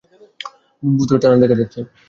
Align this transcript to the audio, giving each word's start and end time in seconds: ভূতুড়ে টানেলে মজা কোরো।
ভূতুড়ে 0.83 1.19
টানেলে 1.21 1.45
মজা 1.49 1.65
কোরো। 1.71 1.81